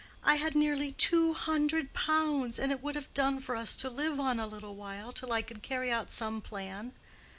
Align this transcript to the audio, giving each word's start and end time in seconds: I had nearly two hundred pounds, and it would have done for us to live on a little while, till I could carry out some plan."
I 0.23 0.37
had 0.37 0.55
nearly 0.55 0.93
two 0.93 1.35
hundred 1.35 1.93
pounds, 1.93 2.57
and 2.57 2.71
it 2.71 2.81
would 2.81 2.95
have 2.95 3.13
done 3.13 3.39
for 3.39 3.55
us 3.55 3.75
to 3.75 3.87
live 3.87 4.19
on 4.19 4.39
a 4.39 4.47
little 4.47 4.73
while, 4.73 5.13
till 5.13 5.31
I 5.31 5.43
could 5.43 5.61
carry 5.61 5.91
out 5.91 6.09
some 6.09 6.41
plan." 6.41 6.93